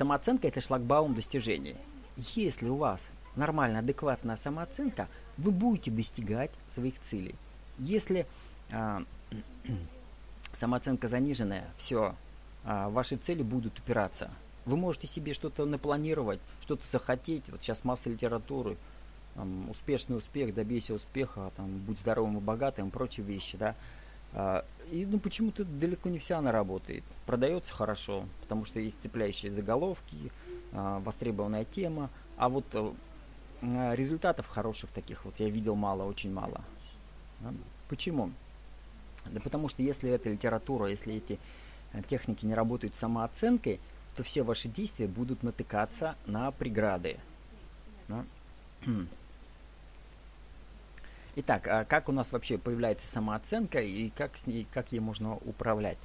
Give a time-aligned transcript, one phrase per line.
[0.00, 1.76] Самооценка– это шлагбаум достижений.
[2.34, 3.00] Если у вас
[3.36, 7.34] нормальная, адекватная самооценка, вы будете достигать своих целей.
[7.78, 8.26] Если
[8.70, 9.04] э,
[10.58, 12.14] самооценка заниженная, все,
[12.64, 14.30] э, ваши цели будут упираться.
[14.64, 17.44] Вы можете себе что-то напланировать, что-то захотеть.
[17.48, 18.78] Вот сейчас масса литературы,
[19.34, 23.74] там, успешный успех, добейся успеха, там, будь здоровым и богатым прочие вещи, да.
[24.32, 27.04] А, и ну почему-то далеко не вся она работает.
[27.26, 30.30] Продается хорошо, потому что есть цепляющие заголовки,
[30.72, 32.92] а, востребованная тема, а вот э,
[33.62, 36.60] а, результатов хороших таких вот я видел мало, очень мало.
[37.88, 38.30] Почему?
[39.26, 41.38] Да потому что если эта литература, если эти
[41.92, 43.80] э, техники не работают самооценкой,
[44.16, 47.18] то все ваши действия будут натыкаться на преграды.
[48.08, 48.24] Да?
[51.36, 55.36] Итак, а как у нас вообще появляется самооценка и как, с ней, как ей можно
[55.36, 55.98] управлять?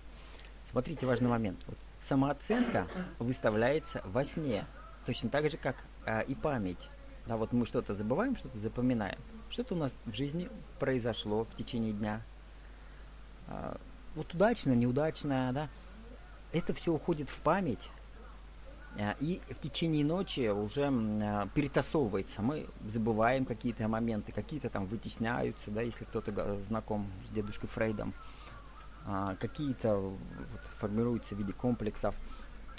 [0.70, 1.60] Смотрите, важный момент.
[1.66, 4.66] Вот самооценка выставляется во сне,
[5.06, 5.76] точно так же, как
[6.06, 6.90] а, и память.
[7.26, 9.18] Да, вот мы что-то забываем, что-то запоминаем.
[9.50, 10.48] Что-то у нас в жизни
[10.80, 12.22] произошло в течение дня.
[13.48, 13.78] А,
[14.14, 15.70] вот удачно, неудачно, да.
[16.52, 17.90] Это все уходит в память,
[19.20, 22.42] и в течение ночи уже э, перетасовывается.
[22.42, 28.14] Мы забываем какие-то моменты, какие-то там вытесняются, да, если кто-то знаком с дедушкой Фрейдом.
[29.06, 32.16] А, какие-то вот, формируются в виде комплексов.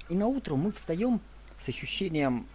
[0.08, 1.20] И на утро мы встаем
[1.64, 2.48] с ощущением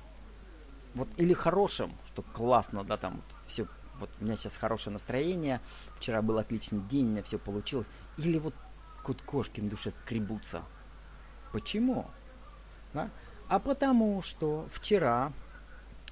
[0.94, 3.67] вот или хорошим, что классно, да, там все,
[4.00, 5.62] вот у меня сейчас хорошее настроение,
[5.98, 7.88] вчера был отличный день, у меня все получилось.
[8.17, 8.54] Или вот
[9.04, 10.64] кот кошки на душе скребутся.
[11.54, 12.08] Почему?
[12.94, 13.09] Да?
[13.52, 15.34] А потому что вчера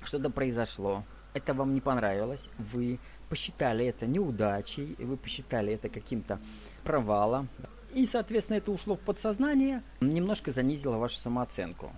[0.04, 6.38] что-то произошло, это вам не понравилось, вы посчитали это неудачей, вы посчитали это каким-то
[6.84, 7.48] провалом.
[7.94, 11.94] И, соответственно, это ушло в подсознание, немножко занизило вашу самооценку.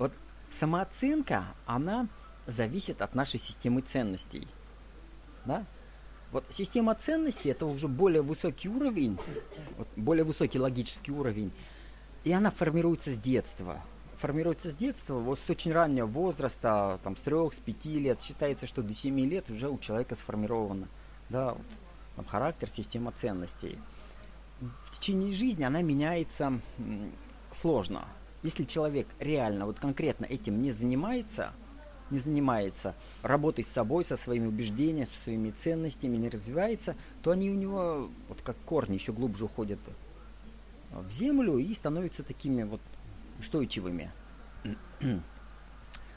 [0.00, 0.12] Вот
[0.58, 2.08] самооценка, она
[2.48, 4.48] зависит от нашей системы ценностей.
[5.44, 5.66] Да?
[6.32, 9.20] Вот система ценностей это уже более высокий уровень,
[9.78, 11.52] вот более высокий логический уровень,
[12.24, 13.80] и она формируется с детства
[14.20, 18.66] формируется с детства, вот с очень раннего возраста, там с трех, с пяти лет, считается,
[18.66, 20.88] что до семи лет уже у человека сформировано,
[21.30, 21.66] да, вот,
[22.16, 23.78] там, характер, система ценностей.
[24.60, 26.60] В течение жизни она меняется
[27.60, 28.06] сложно.
[28.42, 31.52] Если человек реально, вот конкретно этим не занимается,
[32.10, 37.50] не занимается работой с собой, со своими убеждениями, со своими ценностями, не развивается, то они
[37.50, 39.78] у него, вот как корни, еще глубже уходят
[40.90, 42.80] в землю и становятся такими вот
[43.40, 44.12] устойчивыми.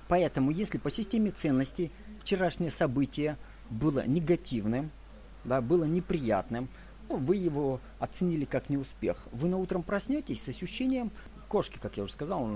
[0.07, 1.91] Поэтому, если по системе ценностей
[2.22, 3.38] вчерашнее событие
[3.69, 4.91] было негативным,
[5.44, 6.69] да, было неприятным,
[7.09, 11.12] ну, вы его оценили как неуспех, вы на утром проснетесь с ощущением
[11.47, 12.50] кошки, как я уже сказал,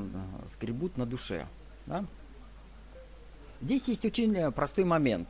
[0.54, 1.48] скребут на душе.
[1.86, 2.06] Да?
[3.62, 5.30] Здесь есть очень э, простой момент.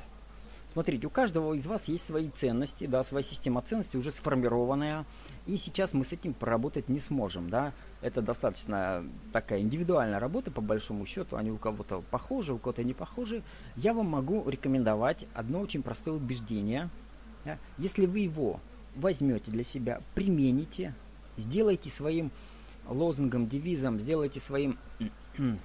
[0.74, 5.06] Смотрите, у каждого из вас есть свои ценности, да, своя система ценностей уже сформированная,
[5.47, 7.74] и сейчас мы с этим поработать не сможем, да.
[8.02, 11.38] Это достаточно такая индивидуальная работа, по большому счету.
[11.38, 13.41] Они у кого-то похожи, у кого-то не похожи.
[13.78, 16.90] Я вам могу рекомендовать одно очень простое убеждение.
[17.46, 17.58] Да?
[17.78, 18.59] Если вы его
[18.96, 20.94] возьмете для себя, примените,
[21.38, 22.29] сделайте своим
[22.85, 24.78] лозунгом, девизом, сделайте своим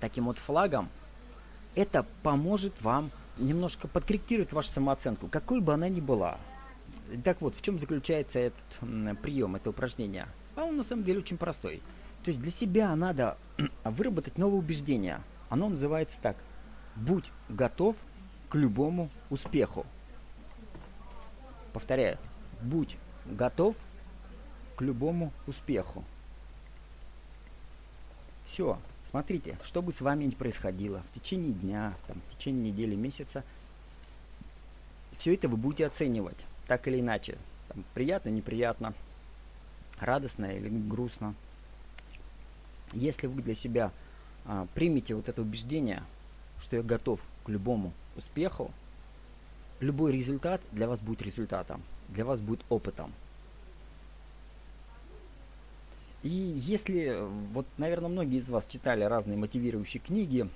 [0.00, 0.90] таким вот флагом,
[1.74, 6.38] это поможет вам немножко подкорректировать вашу самооценку, какой бы она ни была.
[7.24, 10.28] Так вот, в чем заключается этот прием, это упражнение?
[10.56, 11.82] А он на самом деле очень простой.
[12.24, 13.36] То есть для себя надо
[13.84, 15.20] выработать новое убеждение.
[15.48, 16.36] Оно называется так.
[16.96, 17.96] Будь готов
[18.48, 19.86] к любому успеху.
[21.72, 22.18] Повторяю.
[22.62, 22.96] Будь
[23.26, 23.74] готов
[24.76, 26.04] к любому успеху.
[28.46, 28.78] Все.
[29.10, 33.44] Смотрите, что бы с вами ни происходило в течение дня, там, в течение недели, месяца,
[35.18, 37.38] все это вы будете оценивать так или иначе.
[37.68, 38.94] Там, приятно, неприятно,
[40.00, 41.34] радостно или грустно.
[42.92, 43.90] Если вы для себя
[44.44, 46.02] а, примете вот это убеждение,
[46.62, 48.70] что я готов к любому успеху,
[49.80, 53.12] любой результат для вас будет результатом, для вас будет опытом.
[56.22, 57.18] И если,
[57.52, 60.48] вот, наверное, многие из вас читали разные мотивирующие книги,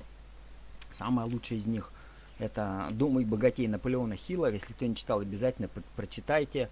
[0.93, 1.91] самая лучшая из них
[2.39, 4.51] это «Думай богатей» Наполеона Хилла.
[4.51, 6.69] Если кто не читал, обязательно прочитайте.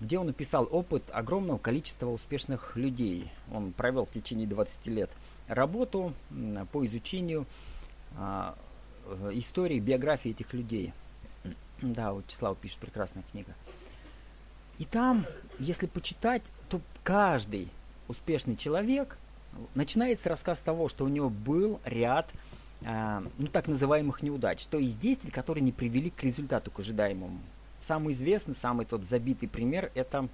[0.00, 3.30] Где он описал опыт огромного количества успешных людей.
[3.52, 5.10] Он провел в течение 20 лет
[5.46, 6.12] работу
[6.72, 7.46] по изучению
[8.16, 8.56] а,
[9.06, 10.92] э, истории, биографии этих людей.
[11.82, 13.54] Да, вот Числав пишет, прекрасная книга.
[14.78, 15.26] И там,
[15.58, 17.68] если почитать, то каждый
[18.08, 19.16] успешный человек,
[19.74, 22.28] Начинается рассказ того, что у него был ряд
[22.84, 27.38] ну, так называемых неудач, то есть действий, которые не привели к результату, к ожидаемому.
[27.88, 30.28] Самый известный, самый тот забитый пример– это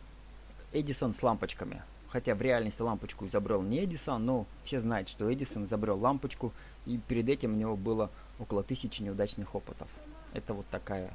[0.73, 1.82] Эдисон с лампочками.
[2.08, 6.52] Хотя в реальности лампочку изобрел не Эдисон, но все знают, что Эдисон изобрел лампочку,
[6.87, 9.88] и перед этим у него было около тысячи неудачных опытов.
[10.32, 11.11] Это вот такая.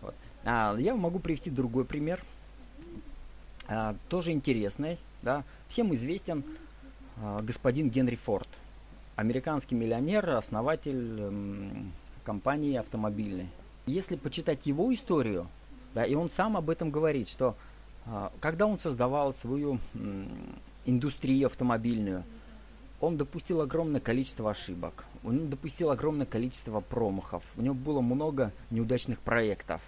[0.00, 0.14] Вот.
[0.44, 2.22] А, я могу привести другой пример,
[3.68, 4.98] а, тоже интересный.
[5.22, 5.44] Да.
[5.68, 6.44] Всем известен
[7.18, 8.48] а, господин Генри Форд,
[9.16, 11.92] американский миллионер, основатель м,
[12.24, 13.48] компании автомобильной.
[13.86, 15.48] Если почитать его историю,
[15.94, 17.56] да, и он сам об этом говорит, что
[18.06, 19.78] а, когда он создавал свою
[20.84, 22.24] индустрию автомобильную,
[23.00, 29.18] он допустил огромное количество ошибок, он допустил огромное количество промахов, у него было много неудачных
[29.18, 29.80] проектов.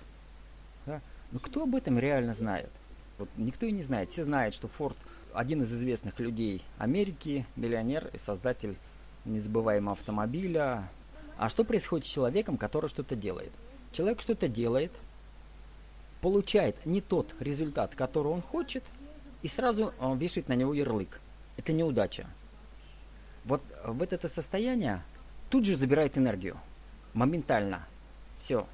[0.87, 1.01] Да?
[1.31, 2.71] Но кто об этом реально знает?
[3.19, 4.11] Вот никто и не знает.
[4.11, 4.97] Все знают, что Форд
[5.33, 8.77] один из известных людей Америки, миллионер и создатель
[9.25, 10.89] незабываемого автомобиля.
[11.37, 13.53] А что происходит с человеком, который что-то делает?
[13.93, 14.93] Человек что-то делает,
[16.21, 18.85] получает не тот результат, который он хочет,
[19.43, 21.21] и сразу он вешает на него ярлык.
[21.57, 22.27] Это неудача.
[23.45, 25.03] Вот в это состояние
[25.51, 26.57] тут же забирает энергию.
[27.13, 27.87] Моментально.
[28.41, 28.67] Все.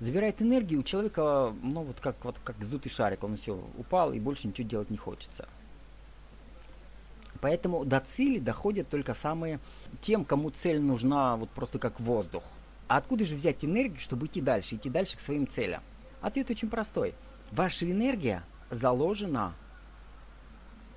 [0.00, 4.18] Забирает энергию у человека, ну вот как, вот как сдутый шарик, он все упал и
[4.20, 5.48] больше ничего делать не хочется.
[7.44, 9.60] Поэтому до цели доходят только самые
[10.00, 12.42] тем, кому цель нужна вот просто как воздух.
[12.88, 15.82] А откуда же взять энергию, чтобы идти дальше, идти дальше к своим целям?
[16.22, 17.12] Ответ очень простой.
[17.50, 19.52] Ваша энергия заложена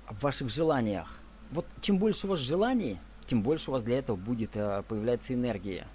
[0.08, 1.18] в ваших желаниях.
[1.50, 2.96] Вот чем больше у вас желаний,
[3.26, 5.86] тем больше у вас для этого будет э, появляться энергия.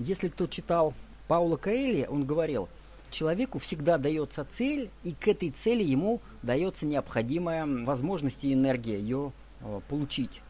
[0.00, 0.92] Если кто читал
[1.28, 2.68] Паула Каэли, он говорил,
[3.10, 9.32] человеку всегда дается цель, и к этой цели ему дается необходимая возможность и энергия ее
[9.88, 10.42] получить.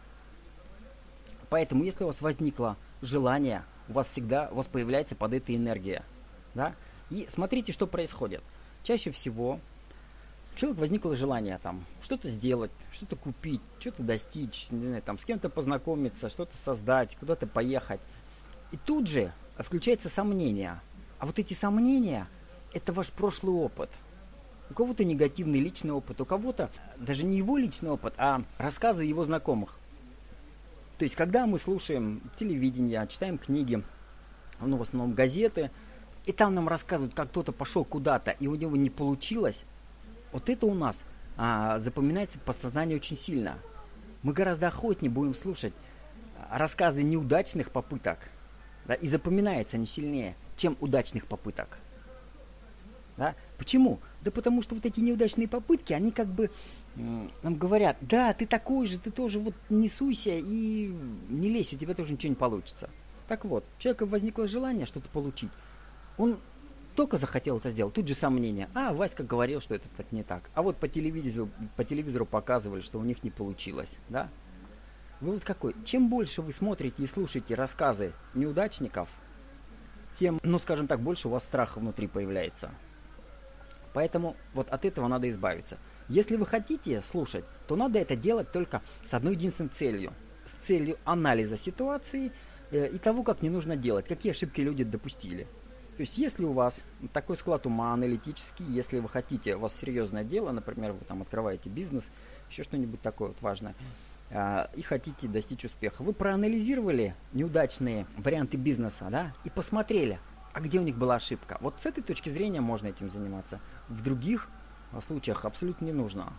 [1.48, 6.02] Поэтому, если у вас возникло желание, у вас всегда у вас появляется под этой энергия.
[6.54, 6.74] Да?
[7.10, 8.42] И смотрите, что происходит.
[8.82, 9.60] Чаще всего
[10.54, 15.24] у человека возникло желание там что-то сделать, что-то купить, что-то достичь, не знаю, там с
[15.24, 18.00] кем-то познакомиться, что-то создать, куда-то поехать.
[18.70, 20.80] И тут же включается сомнение.
[21.18, 22.26] А вот эти сомнения–
[22.72, 23.90] это ваш прошлый опыт.
[24.72, 29.24] У кого-то негативный личный опыт, у кого-то даже не его личный опыт, а рассказы его
[29.24, 29.76] знакомых.
[30.98, 33.82] То есть, когда мы слушаем телевидение, читаем книги,
[34.60, 35.70] ну, в основном газеты–
[36.24, 39.60] и там нам рассказывают, как кто-то пошел куда-то, и у него не получилось,
[40.30, 40.96] вот это у нас
[41.36, 43.58] а, запоминается по сознанию очень сильно.
[44.22, 45.74] Мы гораздо охотнее будем слушать
[46.48, 48.18] а, рассказы неудачных попыток,
[48.84, 51.78] да, и запоминается они сильнее, чем удачных попыток.
[53.16, 53.34] Да?
[53.58, 53.98] Почему?
[54.22, 56.50] Да потому что вот эти неудачные попытки, они как бы
[56.94, 60.94] нам говорят, да, ты такой же, ты тоже вот не суйся и
[61.28, 62.88] не лезь, у тебя тоже ничего не получится.
[63.26, 65.50] Так вот, у человека возникло желание что-то получить.
[66.18, 66.38] Он
[66.94, 68.68] только захотел это сделать, тут же сомнения.
[68.74, 70.50] А, Васька говорил, что это так не так.
[70.54, 74.28] А вот по телевизору, по телевизору показывали, что у них не получилось, да?
[75.20, 75.74] Вывод какой?
[75.84, 79.08] Чем больше вы смотрите и слушаете рассказы неудачников,
[80.18, 82.70] тем, ну скажем так, больше у вас страха внутри появляется.
[83.92, 85.78] Поэтому вот от этого надо избавиться.
[86.08, 90.12] Если вы хотите слушать, то надо это делать только с одной единственной целью.
[90.46, 92.32] С целью анализа ситуации
[92.70, 95.46] э, и того, как не нужно делать, какие ошибки люди допустили.
[95.96, 96.80] То есть, если у вас
[97.12, 101.68] такой склад ума аналитический, если вы хотите, у вас серьезное дело, например, вы там открываете
[101.68, 102.04] бизнес,
[102.50, 103.74] еще что-нибудь такое вот важное,
[104.30, 110.18] э, и хотите достичь успеха, вы проанализировали неудачные варианты бизнеса, да, и посмотрели,
[110.52, 111.56] а где у них была ошибка.
[111.60, 113.60] Вот с этой точки зрения можно этим заниматься.
[113.88, 114.48] В других
[115.06, 116.32] случаях абсолютно не нужно.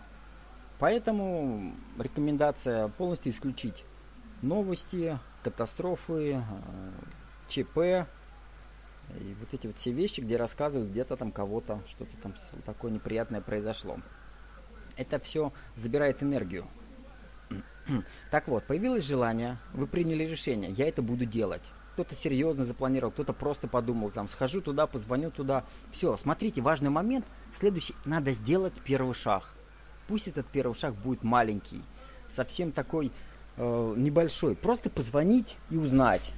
[0.78, 3.84] Поэтому рекомендация полностью исключить
[4.42, 6.90] новости, катастрофы, э,
[7.48, 8.08] ЧП,
[9.20, 13.40] и вот эти вот все вещи, где рассказывают где-то там кого-то, что-то там такое неприятное
[13.40, 13.98] произошло.
[14.96, 16.66] Это все забирает энергию.
[18.30, 21.62] Так вот, появилось желание, вы приняли решение, я это буду делать.
[21.94, 25.64] Кто-то серьезно запланировал, кто-то просто подумал, там, схожу туда, позвоню туда.
[25.92, 27.24] Все, смотрите, важный момент.
[27.60, 29.44] Следующий, надо сделать первый шаг.
[30.08, 31.82] Пусть этот первый шаг будет маленький,
[32.34, 33.12] совсем такой
[33.56, 34.56] э, небольшой.
[34.56, 36.32] Просто позвонить и узнать,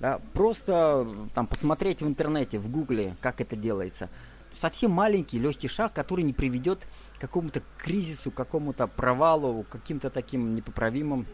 [0.00, 4.08] да, просто там посмотреть в интернете, в гугле, как это делается.
[4.56, 6.84] Совсем маленький, легкий шаг, который не приведет
[7.16, 11.26] к какому-то кризису, к какому-то провалу, к каким-то таким непоправимым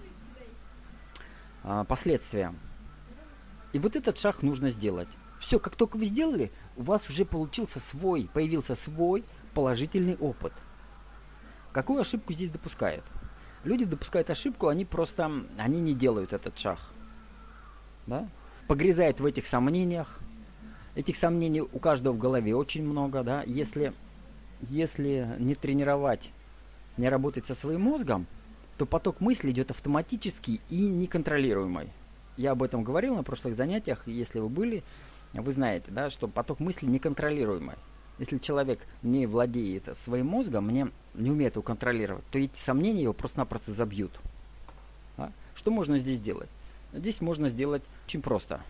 [1.62, 2.58] а, последствиям.
[3.74, 5.08] И вот этот шаг нужно сделать.
[5.40, 10.52] Все, как только вы сделали, у вас уже получился свой, появился свой положительный опыт.
[11.72, 13.04] Какую ошибку здесь допускают?
[13.64, 15.28] Люди допускают ошибку, они просто,
[15.58, 16.78] они не делают этот шаг.
[18.06, 18.28] Да?
[18.68, 20.20] Погрязают в этих сомнениях.
[20.94, 23.42] Этих сомнений у каждого в голове очень много, да.
[23.42, 23.92] Если,
[24.60, 26.30] если не тренировать,
[26.96, 28.28] не работать со своим мозгом,
[28.78, 31.90] то поток мысли идет автоматически и неконтролируемый.
[32.36, 34.82] Я об этом говорил на прошлых занятиях, если вы были,
[35.32, 37.76] вы знаете, да, что поток мысли неконтролируемый.
[38.18, 43.12] Если человек не владеет своим мозгом, не, не умеет его контролировать, то эти сомнения его
[43.12, 44.12] просто-напросто забьют.
[45.16, 45.32] Да?
[45.56, 46.48] Что можно здесь делать?
[46.92, 48.60] Здесь можно сделать очень просто.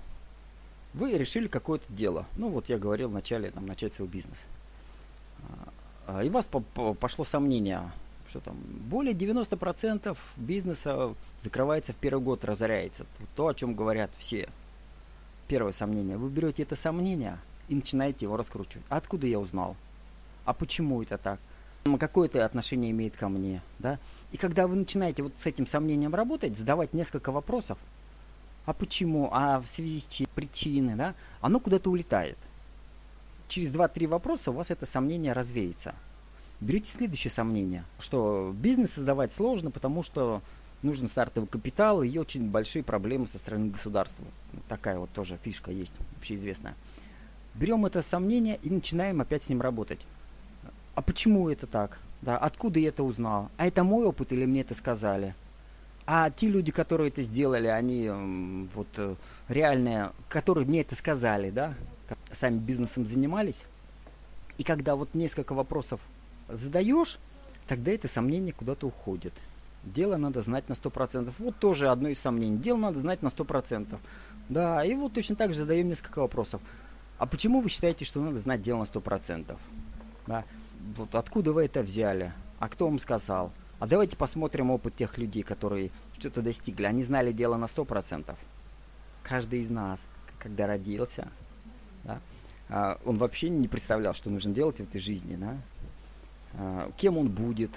[0.94, 2.26] Вы решили какое-то дело.
[2.36, 4.38] Ну вот я говорил вначале там, начать свой бизнес.
[6.06, 7.90] А, и у вас по -по пошло сомнение,
[8.34, 8.56] что там
[8.88, 11.14] более 90% бизнеса
[11.44, 13.06] закрывается в первый год, разоряется.
[13.36, 14.48] То, о чем говорят все.
[15.46, 16.16] Первое сомнение.
[16.16, 17.38] Вы берете это сомнение
[17.68, 18.84] и начинаете его раскручивать.
[18.88, 19.76] А откуда я узнал?
[20.44, 21.38] А почему это так?
[22.00, 23.62] Какое это отношение имеет ко мне?
[23.78, 24.00] Да?
[24.32, 27.78] И когда вы начинаете вот с этим сомнением работать, задавать несколько вопросов,
[28.66, 32.38] а почему, а в связи с чем, причины, да, оно куда-то улетает.
[33.46, 35.94] Через 2-3 вопроса у вас это сомнение развеется.
[36.60, 40.40] Берете следующее сомнение, что бизнес создавать сложно, потому что
[40.82, 44.24] нужен стартовый капитал и очень большие проблемы со стороны государства.
[44.68, 46.74] Такая вот тоже фишка есть, общеизвестная.
[47.54, 50.00] Берем это сомнение и начинаем опять с ним работать.
[50.94, 51.98] А почему это так?
[52.22, 53.50] Да, откуда я это узнал?
[53.56, 55.34] А это мой опыт или мне это сказали?
[56.06, 58.08] А те люди, которые это сделали, они
[58.74, 59.14] вот э,
[59.48, 61.74] реальные, которые мне это сказали, да,
[62.38, 63.58] сами бизнесом занимались.
[64.58, 66.00] И когда вот несколько вопросов
[66.48, 67.18] задаешь,
[67.66, 69.32] тогда это сомнение куда-то уходит.
[69.84, 71.32] Дело надо знать на 100%.
[71.38, 72.56] Вот тоже одно из сомнений.
[72.56, 73.98] Дело надо знать на 100%.
[74.48, 76.60] Да, и вот точно так же задаем несколько вопросов.
[77.18, 79.56] А почему вы считаете, что надо знать дело на 100%?
[80.26, 80.44] Да?
[80.96, 82.32] Вот откуда вы это взяли?
[82.58, 83.52] А кто вам сказал?
[83.78, 86.84] А давайте посмотрим опыт тех людей, которые что-то достигли.
[86.84, 88.34] Они знали дело на 100%.
[89.22, 90.00] Каждый из нас,
[90.38, 91.28] когда родился,
[92.04, 92.20] да,
[92.68, 95.36] а, он вообще не представлял, что нужно делать в этой жизни.
[95.36, 95.56] Да?
[96.58, 97.70] А, кем он будет.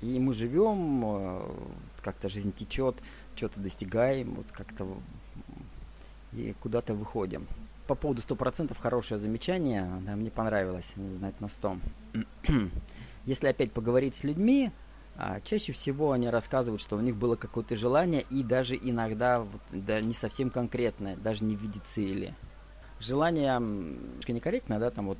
[0.00, 1.54] И мы живем, а,
[2.02, 2.96] как-то жизнь течет,
[3.34, 4.86] что-то достигаем, вот как-то
[6.32, 7.46] и куда-то выходим.
[7.86, 11.78] По поводу 100% хорошее замечание, да, мне понравилось, знать на 100.
[13.24, 14.70] Если опять поговорить с людьми,
[15.16, 19.62] а чаще всего они рассказывают, что у них было какое-то желание и даже иногда вот,
[19.70, 22.34] да, не совсем конкретное, даже не в виде цели.
[23.00, 25.18] Желание немножко некорректно, да, там вот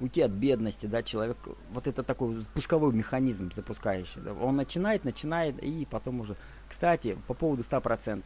[0.00, 1.36] уйти от бедности, да, человек,
[1.72, 4.20] вот это такой пусковой механизм запускающий.
[4.20, 6.36] Да, он начинает, начинает, и потом уже.
[6.68, 8.24] Кстати, по поводу 100%.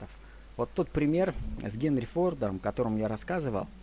[0.56, 3.66] Вот тот пример с Генри Фордом, о котором я рассказывал–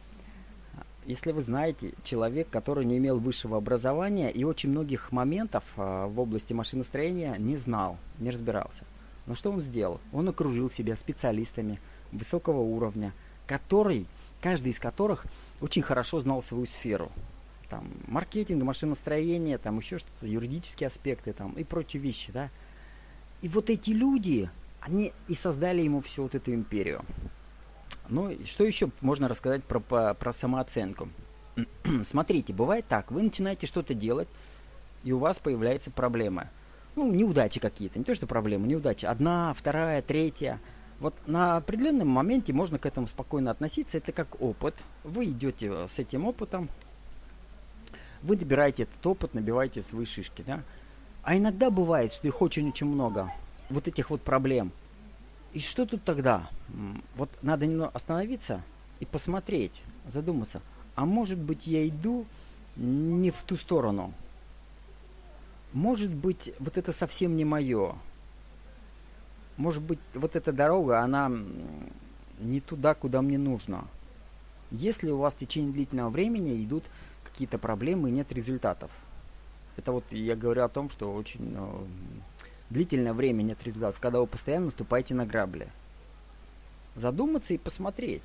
[1.05, 6.19] если вы знаете, человек, который не имел высшего образования и очень многих моментов э, в
[6.19, 8.83] области машиностроения не знал, не разбирался.
[9.25, 9.99] Но что он сделал?
[10.13, 11.79] Он окружил себя специалистами
[12.11, 13.13] высокого уровня,
[13.47, 14.05] который,
[14.41, 15.25] каждый из которых
[15.59, 17.11] очень хорошо знал свою сферу.
[17.71, 22.29] Там, маркетинг, машиностроение, там еще что-то, юридические аспекты там, и прочие вещи.
[22.33, 22.49] Да?
[23.41, 24.49] И вот эти люди,
[24.81, 27.05] они и создали ему всю вот эту империю.
[28.09, 31.07] Ну, что еще можно рассказать про, про, про самооценку?
[32.09, 34.27] Смотрите, бывает так, вы начинаете что-то делать,
[35.05, 36.49] и у вас появляется проблема.
[36.97, 39.05] Ну, неудачи какие-то, не то что проблемы, неудачи.
[39.05, 40.59] Одна, вторая, третья.
[40.99, 43.97] Вот на определенном моменте можно к этому спокойно относиться.
[43.97, 44.75] Это как опыт.
[45.05, 46.67] Вы идете с этим опытом,
[48.23, 50.61] вы набираете этот опыт, набиваете свои шишки, да?
[51.23, 53.31] А иногда бывает, что их очень-очень много.
[53.69, 54.71] Вот этих вот проблем–
[55.53, 56.49] и что тут тогда?
[57.15, 58.61] Вот надо немного остановиться
[58.99, 60.61] и посмотреть, задуматься.
[60.95, 62.25] А может быть я иду
[62.75, 64.13] не в ту сторону?
[65.73, 67.95] Может быть вот это совсем не мое?
[69.57, 71.31] Может быть вот эта дорога, она
[72.39, 73.85] не туда, куда мне нужно?
[74.71, 76.85] Если у вас в течение длительного времени идут
[77.31, 78.91] какие-то проблемы и нет результатов.
[79.77, 81.87] Это вот я говорю о том, что очень ну,
[82.69, 85.69] длительное время нет результатов, когда вы постоянно наступаете на грабли.
[86.95, 88.23] Задуматься и посмотреть.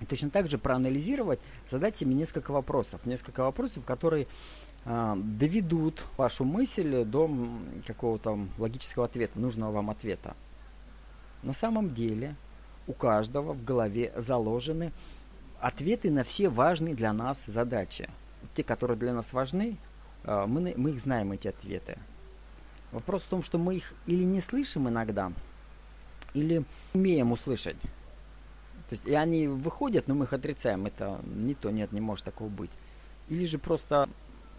[0.00, 3.04] И точно так же проанализировать, задать себе несколько вопросов.
[3.04, 4.28] Несколько вопросов, которые
[4.84, 7.28] э, доведут вашу мысль до
[7.86, 10.36] какого-то логического ответа, нужного вам ответа.
[11.42, 12.36] На самом деле
[12.86, 14.92] у каждого в голове заложены
[15.60, 18.08] ответы на все важные для нас задачи.
[18.54, 19.76] Те, которые для нас важны,
[20.24, 21.98] э, мы, мы их знаем, эти ответы.
[22.92, 25.32] Вопрос в том, что мы их или не слышим иногда,
[26.34, 27.80] или умеем услышать.
[28.88, 30.86] То есть и они выходят, но мы их отрицаем.
[30.86, 32.70] Это не то, нет, не может такого быть.
[33.28, 34.08] Или же просто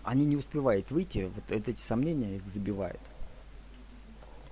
[0.03, 3.01] они не успевают выйти, вот эти сомнения их забивают.